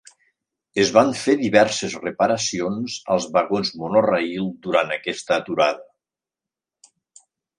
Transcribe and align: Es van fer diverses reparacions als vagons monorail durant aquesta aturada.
Es 0.83 0.91
van 0.93 1.09
fer 1.23 1.33
diverses 1.41 1.97
reparacions 2.05 2.95
als 3.15 3.27
vagons 3.37 3.71
monorail 3.81 4.49
durant 4.67 4.95
aquesta 4.97 5.37
aturada. 5.39 7.25